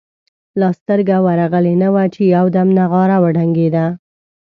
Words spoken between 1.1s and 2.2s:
ورغلې نه وه